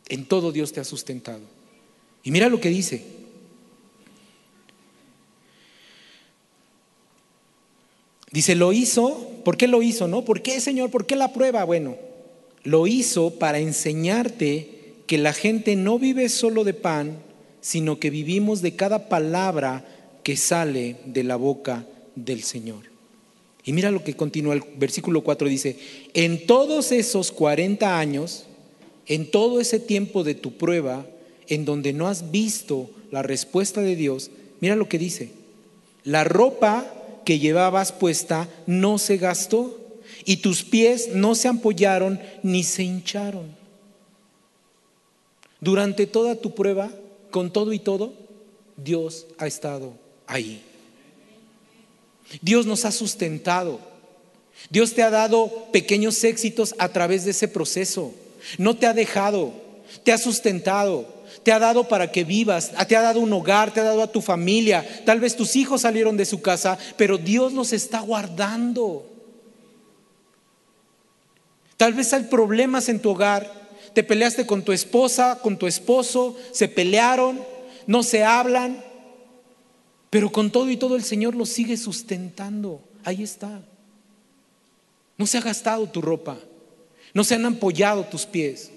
[0.07, 1.41] En todo Dios te ha sustentado.
[2.23, 3.05] Y mira lo que dice.
[8.31, 10.07] Dice, lo hizo, ¿por qué lo hizo?
[10.07, 10.23] ¿No?
[10.23, 10.91] ¿Por qué, Señor?
[10.91, 11.63] ¿Por qué la prueba?
[11.63, 11.97] Bueno,
[12.63, 14.78] lo hizo para enseñarte
[15.09, 17.17] que la gente no vive solo de pan,
[17.61, 19.83] sino que vivimos de cada palabra
[20.21, 22.83] que sale de la boca del Señor.
[23.65, 25.79] Y mira lo que continúa el versículo 4 dice,
[26.13, 28.45] en todos esos 40 años,
[29.07, 31.07] en todo ese tiempo de tu prueba,
[31.47, 35.31] en donde no has visto la respuesta de Dios, mira lo que dice,
[36.03, 36.85] la ropa
[37.25, 39.75] que llevabas puesta no se gastó
[40.23, 43.57] y tus pies no se ampollaron ni se hincharon.
[45.61, 46.89] Durante toda tu prueba,
[47.31, 48.13] con todo y todo,
[48.77, 49.93] Dios ha estado
[50.25, 50.63] ahí.
[52.41, 53.79] Dios nos ha sustentado.
[54.69, 58.13] Dios te ha dado pequeños éxitos a través de ese proceso.
[58.57, 59.51] No te ha dejado,
[60.03, 61.07] te ha sustentado,
[61.43, 64.11] te ha dado para que vivas, te ha dado un hogar, te ha dado a
[64.11, 65.03] tu familia.
[65.05, 69.05] Tal vez tus hijos salieron de su casa, pero Dios los está guardando.
[71.77, 73.58] Tal vez hay problemas en tu hogar,
[73.93, 77.41] te peleaste con tu esposa, con tu esposo, se pelearon,
[77.87, 78.83] no se hablan,
[80.09, 82.81] pero con todo y todo el Señor lo sigue sustentando.
[83.03, 83.61] Ahí está.
[85.17, 86.37] No se ha gastado tu ropa,
[87.13, 88.71] no se han ampollado tus pies.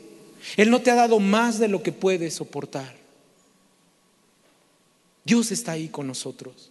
[0.56, 2.96] Él no te ha dado más de lo que puedes soportar.
[5.24, 6.70] Dios está ahí con nosotros.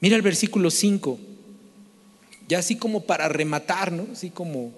[0.00, 1.18] Mira el versículo 5,
[2.46, 4.06] ya así como para rematar, ¿no?
[4.12, 4.72] Así como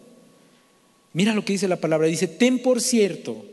[1.13, 2.07] Mira lo que dice la palabra.
[2.07, 3.45] Dice, ten por cierto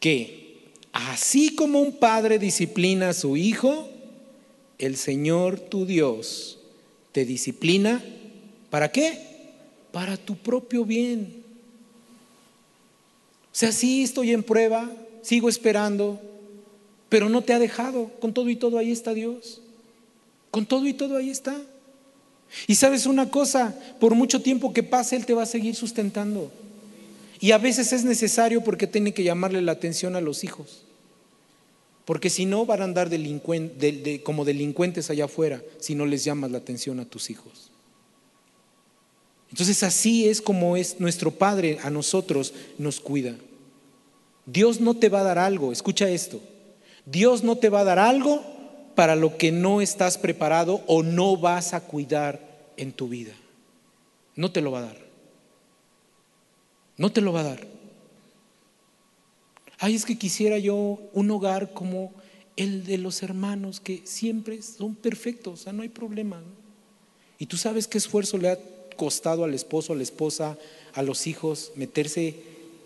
[0.00, 0.56] que
[0.92, 3.88] así como un padre disciplina a su hijo,
[4.78, 6.58] el Señor tu Dios
[7.12, 8.02] te disciplina.
[8.70, 9.18] ¿Para qué?
[9.92, 11.42] Para tu propio bien.
[13.52, 14.90] O sea, sí estoy en prueba,
[15.22, 16.20] sigo esperando,
[17.08, 18.10] pero no te ha dejado.
[18.20, 19.62] Con todo y todo ahí está Dios.
[20.50, 21.56] Con todo y todo ahí está.
[22.66, 26.50] Y sabes una cosa, por mucho tiempo que pase, Él te va a seguir sustentando.
[27.40, 30.82] Y a veces es necesario porque tiene que llamarle la atención a los hijos.
[32.04, 33.10] Porque si no van a andar
[34.22, 37.70] como delincuentes allá afuera si no les llamas la atención a tus hijos.
[39.50, 43.34] Entonces así es como es nuestro Padre a nosotros nos cuida.
[44.46, 46.40] Dios no te va a dar algo, escucha esto.
[47.04, 48.42] Dios no te va a dar algo
[48.98, 52.40] para lo que no estás preparado o no vas a cuidar
[52.76, 53.32] en tu vida.
[54.34, 54.98] No te lo va a dar.
[56.96, 57.64] No te lo va a dar.
[59.78, 62.12] Ay, es que quisiera yo un hogar como
[62.56, 66.42] el de los hermanos que siempre son perfectos, o sea, no hay problema.
[67.38, 68.58] ¿Y tú sabes qué esfuerzo le ha
[68.96, 70.58] costado al esposo, a la esposa,
[70.92, 72.34] a los hijos meterse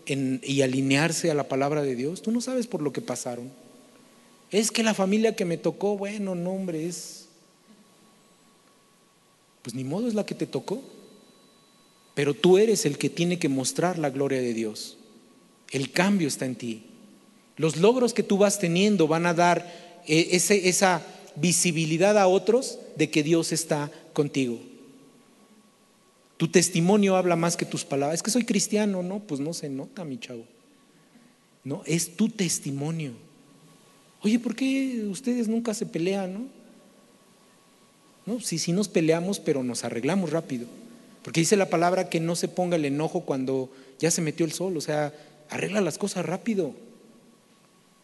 [0.05, 2.21] y alinearse a la palabra de Dios?
[2.21, 3.62] Tú no sabes por lo que pasaron.
[4.53, 7.25] Es que la familia que me tocó, bueno, no, hombre, es...
[9.63, 10.83] Pues ni modo es la que te tocó.
[12.13, 14.97] Pero tú eres el que tiene que mostrar la gloria de Dios.
[15.71, 16.83] El cambio está en ti.
[17.57, 21.03] Los logros que tú vas teniendo van a dar eh, ese, esa
[21.35, 24.59] visibilidad a otros de que Dios está contigo.
[26.37, 28.19] Tu testimonio habla más que tus palabras.
[28.19, 30.45] Es que soy cristiano, no, pues no se nota, mi chavo.
[31.63, 33.13] No, es tu testimonio.
[34.23, 36.63] Oye, ¿por qué ustedes nunca se pelean, no?
[38.25, 40.65] No, sí, sí nos peleamos, pero nos arreglamos rápido.
[41.23, 44.53] Porque dice la palabra que no se ponga el enojo cuando ya se metió el
[44.53, 44.77] sol.
[44.77, 45.13] O sea,
[45.49, 46.73] arregla las cosas rápido.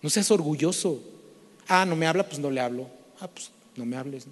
[0.01, 1.01] No seas orgulloso.
[1.67, 2.89] Ah, no me habla, pues no le hablo.
[3.21, 4.25] Ah, pues no me hables.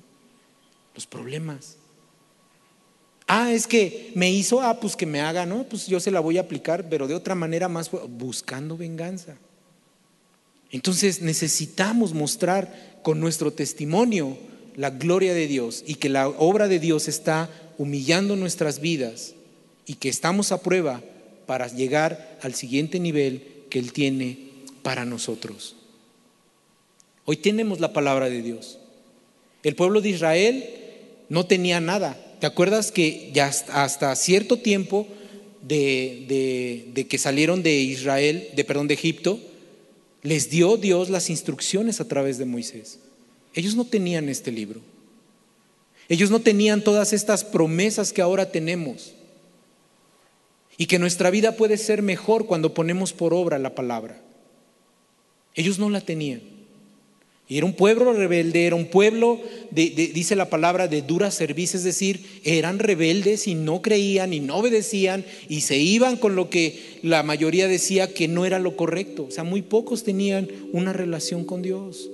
[0.94, 1.78] Los problemas.
[3.28, 5.64] Ah, es que me hizo, ah, pues que me haga, ¿no?
[5.64, 9.36] Pues yo se la voy a aplicar, pero de otra manera más buscando venganza.
[10.72, 14.38] Entonces necesitamos mostrar con nuestro testimonio
[14.76, 19.34] la gloria de Dios y que la obra de Dios está humillando nuestras vidas
[19.86, 21.02] y que estamos a prueba
[21.46, 24.38] para llegar al siguiente nivel que Él tiene
[24.84, 25.76] para nosotros.
[27.26, 28.78] Hoy tenemos la palabra de Dios.
[29.64, 30.66] El pueblo de Israel
[31.30, 32.18] no tenía nada.
[32.40, 35.08] ¿Te acuerdas que ya hasta cierto tiempo
[35.62, 39.40] de, de, que salieron de Israel, de perdón, de Egipto,
[40.28, 43.00] les dio Dios las instrucciones a través de Moisés?
[43.54, 44.82] Ellos no tenían este libro.
[46.10, 49.14] Ellos no tenían todas estas promesas que ahora tenemos.
[50.78, 54.22] Y que nuestra vida puede ser mejor cuando ponemos por obra la palabra.
[55.56, 56.42] Ellos no la tenían.
[57.50, 59.40] Y era un pueblo rebelde, era un pueblo,
[59.72, 64.58] dice la palabra, de dura servicio, es decir, eran rebeldes y no creían y no
[64.58, 69.28] obedecían y se iban con lo que la mayoría decía que no era lo correcto.
[69.30, 72.10] O sea, muy pocos tenían una relación con Dios.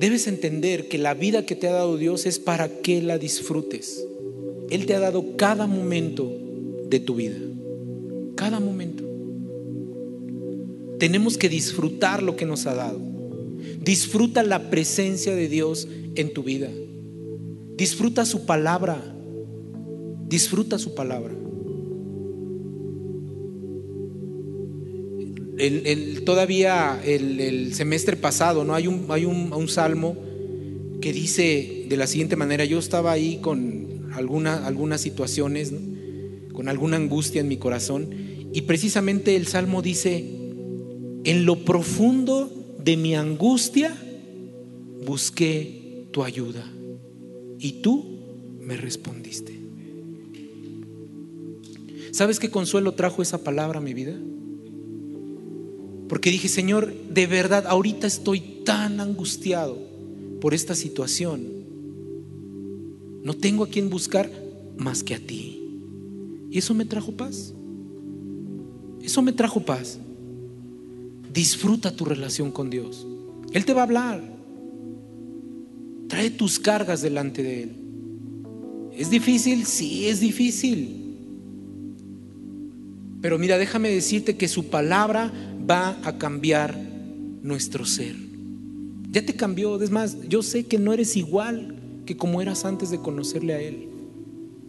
[0.00, 4.06] Debes entender que la vida que te ha dado Dios es para que la disfrutes.
[4.70, 6.32] Él te ha dado cada momento
[6.88, 7.36] de tu vida.
[8.34, 8.99] Cada momento.
[11.00, 13.00] Tenemos que disfrutar lo que nos ha dado.
[13.80, 16.68] Disfruta la presencia de Dios en tu vida.
[17.76, 19.02] Disfruta su palabra.
[20.28, 21.34] Disfruta su palabra.
[26.24, 28.74] todavía el, semestre pasado, ¿no?
[28.74, 30.16] Hay, un, hay un, salmo
[31.02, 35.70] que dice de la siguiente manera, yo estaba ahí con alguna, algunas situaciones,
[36.54, 38.08] con alguna angustia en mi corazón,
[38.54, 40.39] y precisamente el salmo dice,
[41.24, 42.50] en lo profundo
[42.82, 43.96] de mi angustia
[45.04, 46.64] busqué tu ayuda,
[47.58, 48.04] y tú
[48.60, 49.58] me respondiste.
[52.10, 54.16] ¿Sabes qué consuelo trajo esa palabra a mi vida?
[56.08, 59.78] Porque dije, Señor, de verdad, ahorita estoy tan angustiado
[60.40, 61.46] por esta situación.
[63.22, 64.30] No tengo a quien buscar
[64.76, 65.62] más que a ti.
[66.50, 67.54] Y eso me trajo paz.
[69.02, 70.00] Eso me trajo paz.
[71.32, 73.06] Disfruta tu relación con Dios.
[73.52, 74.22] Él te va a hablar.
[76.08, 77.76] Trae tus cargas delante de Él.
[78.96, 79.64] ¿Es difícil?
[79.64, 81.00] Sí, es difícil.
[83.20, 85.32] Pero mira, déjame decirte que su palabra
[85.68, 86.76] va a cambiar
[87.42, 88.16] nuestro ser.
[89.10, 92.90] Ya te cambió, es más, yo sé que no eres igual que como eras antes
[92.90, 93.88] de conocerle a Él.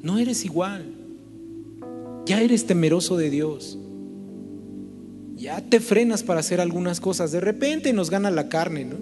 [0.02, 0.86] No eres igual.
[2.26, 3.78] Ya eres temeroso de Dios.
[5.42, 7.32] Ya te frenas para hacer algunas cosas.
[7.32, 8.98] De repente nos gana la carne, ¿no?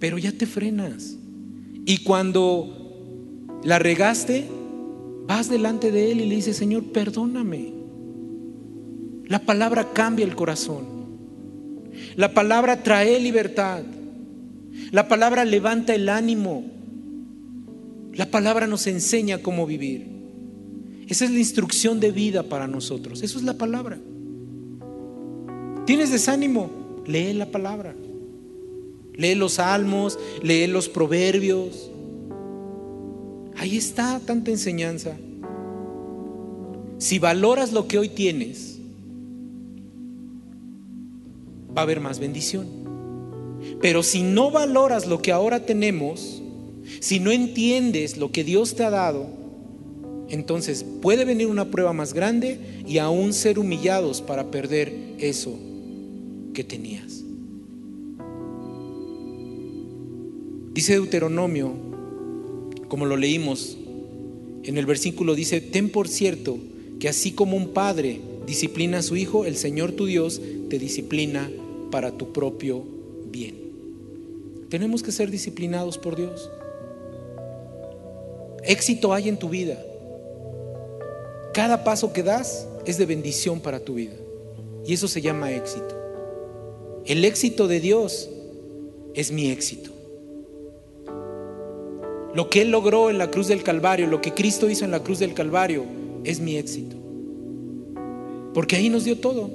[0.00, 1.16] Pero ya te frenas.
[1.86, 4.48] Y cuando la regaste,
[5.28, 7.72] vas delante de Él y le dices, Señor, perdóname.
[9.26, 10.86] La palabra cambia el corazón.
[12.16, 13.84] La palabra trae libertad.
[14.90, 16.64] La palabra levanta el ánimo.
[18.12, 20.08] La palabra nos enseña cómo vivir.
[21.06, 23.22] Esa es la instrucción de vida para nosotros.
[23.22, 24.00] Eso es la palabra.
[25.86, 26.70] ¿Tienes desánimo?
[27.06, 27.94] Lee la palabra.
[29.16, 31.90] Lee los salmos, lee los proverbios.
[33.56, 35.16] Ahí está tanta enseñanza.
[36.98, 38.78] Si valoras lo que hoy tienes,
[41.76, 42.66] va a haber más bendición.
[43.80, 46.42] Pero si no valoras lo que ahora tenemos,
[47.00, 49.26] si no entiendes lo que Dios te ha dado,
[50.28, 55.58] entonces puede venir una prueba más grande y aún ser humillados para perder eso
[56.54, 57.22] que tenías.
[60.72, 61.72] Dice Deuteronomio,
[62.88, 63.76] como lo leímos,
[64.64, 66.58] en el versículo dice, ten por cierto
[66.98, 70.40] que así como un padre disciplina a su hijo, el Señor tu Dios
[70.70, 71.50] te disciplina
[71.90, 72.84] para tu propio
[73.30, 73.56] bien.
[74.68, 76.50] Tenemos que ser disciplinados por Dios.
[78.64, 79.78] Éxito hay en tu vida.
[81.52, 84.14] Cada paso que das es de bendición para tu vida.
[84.86, 85.93] Y eso se llama éxito.
[87.06, 88.30] El éxito de Dios
[89.14, 89.90] es mi éxito.
[92.34, 95.02] Lo que Él logró en la cruz del Calvario, lo que Cristo hizo en la
[95.02, 95.84] cruz del Calvario,
[96.24, 96.96] es mi éxito.
[98.54, 99.50] Porque ahí nos dio todo.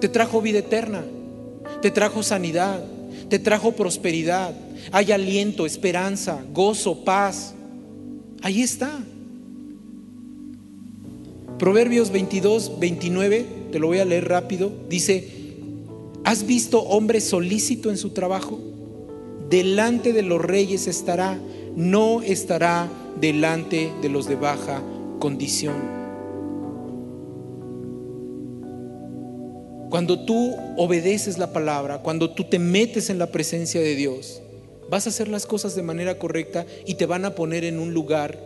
[0.00, 1.04] Te trajo vida eterna,
[1.80, 2.82] te trajo sanidad,
[3.28, 4.54] te trajo prosperidad,
[4.90, 7.54] hay aliento, esperanza, gozo, paz.
[8.40, 8.90] Ahí está.
[11.58, 15.41] Proverbios 22, 29, te lo voy a leer rápido, dice,
[16.24, 18.58] ¿has visto hombre solícito en su trabajo?
[19.48, 21.38] Delante de los reyes estará,
[21.76, 22.88] no estará
[23.20, 24.82] delante de los de baja
[25.18, 26.02] condición.
[29.90, 34.40] Cuando tú obedeces la palabra, cuando tú te metes en la presencia de Dios,
[34.88, 37.92] vas a hacer las cosas de manera correcta y te van a poner en un
[37.92, 38.38] lugar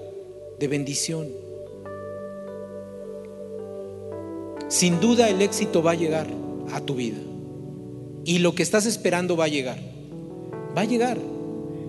[0.58, 1.28] de bendición.
[4.68, 6.26] Sin duda el éxito va a llegar
[6.72, 7.18] a tu vida.
[8.26, 9.78] Y lo que estás esperando va a llegar.
[10.76, 11.18] Va a llegar.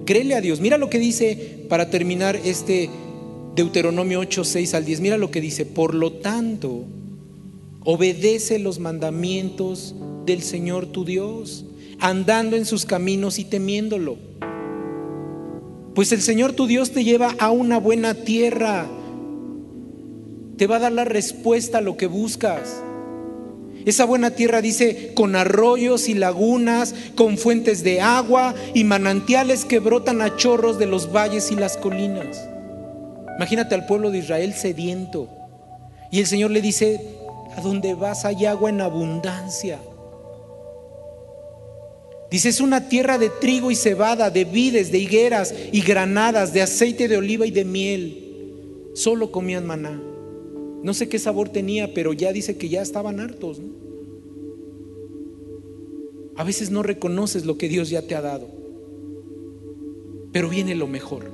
[0.06, 0.62] Créele a Dios.
[0.62, 2.90] Mira lo que dice para terminar este
[3.56, 5.02] Deuteronomio 8, 6 al 10.
[5.02, 5.66] Mira lo que dice.
[5.66, 6.86] Por lo tanto,
[7.84, 11.66] obedece los mandamientos del Señor tu Dios,
[12.00, 14.18] andando en sus caminos y temiéndolo.
[15.94, 18.88] Pues el Señor tu Dios te lleva a una buena tierra
[20.58, 22.82] te va a dar la respuesta a lo que buscas.
[23.88, 29.80] Esa buena tierra dice, con arroyos y lagunas, con fuentes de agua y manantiales que
[29.80, 32.50] brotan a chorros de los valles y las colinas.
[33.38, 35.30] Imagínate al pueblo de Israel sediento.
[36.12, 37.00] Y el Señor le dice,
[37.56, 39.80] a donde vas hay agua en abundancia.
[42.30, 46.62] Dice, es una tierra de trigo y cebada, de vides, de higueras y granadas, de
[46.62, 48.92] aceite de oliva y de miel.
[48.96, 49.98] Solo comían maná.
[50.84, 53.60] No sé qué sabor tenía, pero ya dice que ya estaban hartos.
[56.36, 58.48] A veces no reconoces lo que Dios ya te ha dado.
[60.32, 61.32] Pero viene lo mejor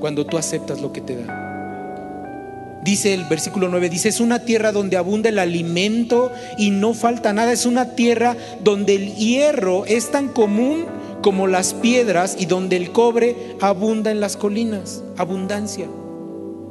[0.00, 2.80] cuando tú aceptas lo que te da.
[2.84, 7.32] Dice el versículo 9, dice, es una tierra donde abunda el alimento y no falta
[7.32, 7.52] nada.
[7.52, 10.86] Es una tierra donde el hierro es tan común
[11.22, 15.02] como las piedras y donde el cobre abunda en las colinas.
[15.16, 15.86] Abundancia.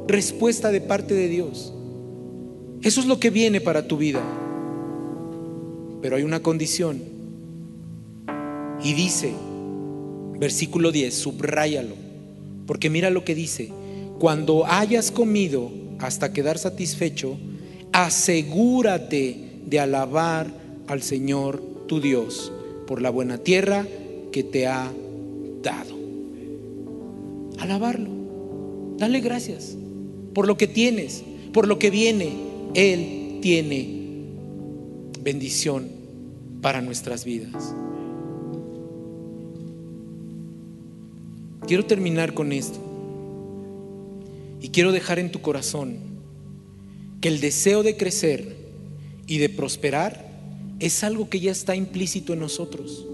[0.06, 1.74] Respuesta de parte de Dios.
[2.82, 4.22] Eso es lo que viene para tu vida.
[6.00, 7.02] Pero hay una condición.
[8.82, 9.32] Y dice,
[10.38, 11.96] versículo 10, subráyalo.
[12.66, 13.70] Porque mira lo que dice.
[14.18, 17.36] Cuando hayas comido hasta quedar satisfecho,
[17.92, 20.46] asegúrate de alabar
[20.86, 22.52] al Señor tu Dios
[22.86, 23.86] por la buena tierra
[24.32, 24.90] que te ha
[25.62, 25.96] dado.
[27.58, 28.10] Alabarlo.
[28.98, 29.76] Dale gracias
[30.34, 33.98] por lo que tienes, por lo que viene, él tiene
[35.20, 35.88] bendición
[36.60, 37.74] para nuestras vidas.
[41.66, 42.78] Quiero terminar con esto.
[44.60, 45.98] Y quiero dejar en tu corazón
[47.20, 48.56] que el deseo de crecer
[49.26, 50.26] y de prosperar
[50.80, 53.06] es algo que ya está implícito en nosotros.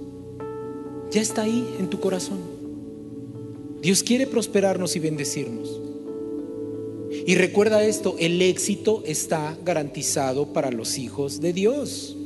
[1.11, 2.39] Ya está ahí en tu corazón.
[3.83, 5.81] Dios quiere prosperarnos y bendecirnos.
[7.27, 12.17] Y recuerda esto, el éxito está garantizado para los hijos de Dios.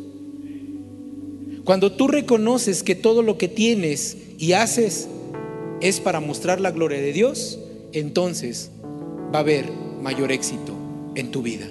[1.64, 5.08] Cuando tú reconoces que todo lo que tienes y haces
[5.80, 7.60] es para mostrar la gloria de Dios,
[7.92, 8.70] entonces
[9.32, 9.70] va a haber
[10.02, 10.72] mayor éxito
[11.14, 11.66] en tu vida.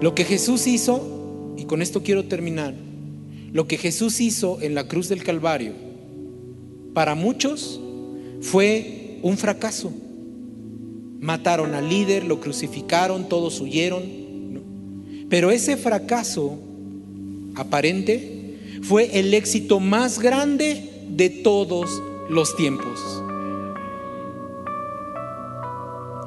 [0.00, 2.74] Lo que Jesús hizo, y con esto quiero terminar,
[3.52, 5.72] lo que Jesús hizo en la cruz del Calvario,
[6.92, 7.80] para muchos
[8.40, 9.92] fue un fracaso.
[11.24, 14.04] Mataron al líder, lo crucificaron, todos huyeron.
[15.30, 16.58] Pero ese fracaso
[17.54, 23.00] aparente fue el éxito más grande de todos los tiempos.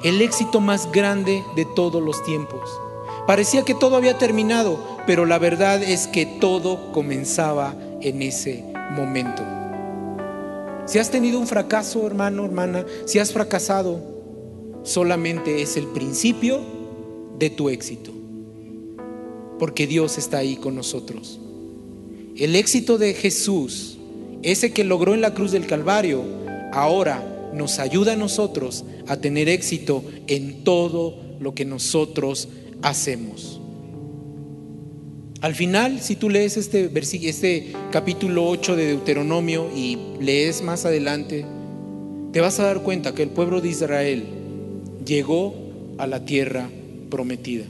[0.04, 2.68] El éxito más grande de todos los tiempos.
[3.28, 8.64] Parecía que todo había terminado, pero la verdad es que todo comenzaba en ese
[8.96, 9.44] momento.
[10.88, 14.17] Si has tenido un fracaso, hermano, hermana, si has fracasado,
[14.88, 16.62] solamente es el principio
[17.38, 18.12] de tu éxito.
[19.60, 21.40] Porque Dios está ahí con nosotros.
[22.36, 23.98] El éxito de Jesús
[24.44, 26.24] ese que logró en la cruz del Calvario,
[26.72, 32.48] ahora nos ayuda a nosotros a tener éxito en todo lo que nosotros
[32.82, 33.60] hacemos.
[35.42, 36.92] Al final, si tú lees este,
[37.28, 41.46] este capítulo 8 de Deuteronomio y lees más adelante,
[42.32, 44.24] te vas a dar cuenta que el pueblo de Israel
[45.08, 45.56] llegó
[45.98, 46.70] a la tierra
[47.10, 47.66] prometida.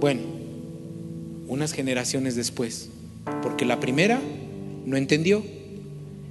[0.00, 0.20] Bueno,
[1.48, 2.90] unas generaciones después,
[3.42, 4.20] porque la primera
[4.84, 5.42] no entendió.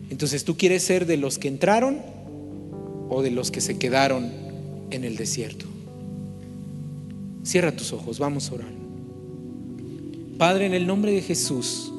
[0.09, 1.99] Entonces, ¿tú quieres ser de los que entraron
[3.09, 4.31] o de los que se quedaron
[4.91, 5.65] en el desierto?
[7.43, 8.71] Cierra tus ojos, vamos a orar.
[10.37, 11.91] Padre, en el nombre de Jesús,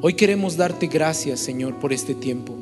[0.00, 2.54] hoy queremos darte gracias, Señor, por este tiempo.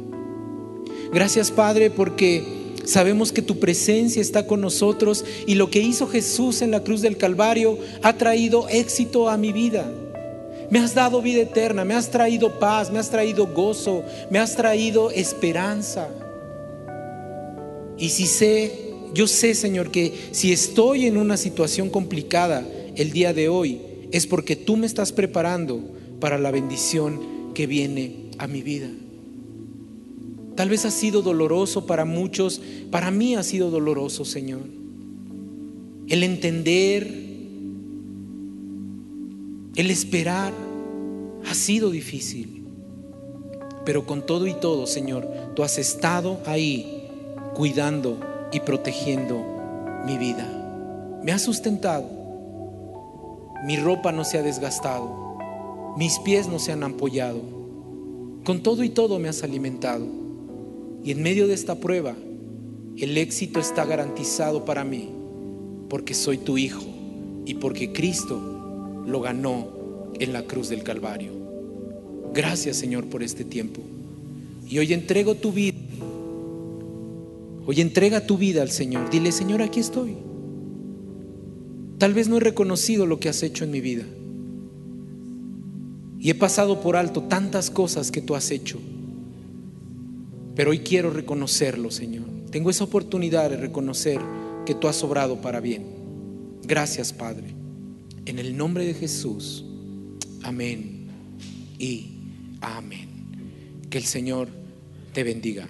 [1.12, 6.62] Gracias, Padre, porque sabemos que tu presencia está con nosotros y lo que hizo Jesús
[6.62, 9.90] en la cruz del Calvario ha traído éxito a mi vida.
[10.70, 14.56] Me has dado vida eterna, me has traído paz, me has traído gozo, me has
[14.56, 16.08] traído esperanza.
[17.98, 18.72] Y si sé,
[19.12, 22.66] yo sé, Señor, que si estoy en una situación complicada
[22.96, 23.80] el día de hoy,
[24.10, 25.80] es porque tú me estás preparando
[26.20, 28.88] para la bendición que viene a mi vida.
[30.56, 34.62] Tal vez ha sido doloroso para muchos, para mí ha sido doloroso, Señor.
[36.08, 37.06] El entender,
[39.74, 40.52] el esperar,
[41.46, 42.64] ha sido difícil.
[43.84, 47.08] Pero con todo y todo, Señor, tú has estado ahí
[47.54, 48.18] cuidando
[48.52, 49.44] y protegiendo
[50.06, 51.20] mi vida.
[51.22, 52.24] Me has sustentado
[53.64, 55.08] mi ropa no se ha desgastado,
[55.96, 57.40] mis pies no se han ampollado,
[58.44, 60.06] con todo y todo me has alimentado.
[61.04, 62.16] Y en medio de esta prueba,
[62.96, 65.10] el éxito está garantizado para mí,
[65.90, 66.82] porque soy tu hijo
[67.44, 68.40] y porque Cristo
[69.06, 69.68] lo ganó
[70.18, 71.32] en la cruz del Calvario.
[72.32, 73.82] Gracias Señor por este tiempo.
[74.68, 75.76] Y hoy entrego tu vida.
[77.66, 79.10] Hoy entrega tu vida al Señor.
[79.10, 80.16] Dile, Señor, aquí estoy.
[81.98, 84.04] Tal vez no he reconocido lo que has hecho en mi vida.
[86.18, 88.78] Y he pasado por alto tantas cosas que tú has hecho.
[90.54, 92.26] Pero hoy quiero reconocerlo, Señor.
[92.50, 94.20] Tengo esa oportunidad de reconocer
[94.64, 95.84] que tú has obrado para bien.
[96.62, 97.54] Gracias, Padre.
[98.26, 99.64] En el nombre de Jesús.
[100.42, 101.08] Amén
[101.78, 102.18] y
[102.60, 103.08] amén.
[103.90, 104.48] Que el Señor
[105.12, 105.68] te bendiga.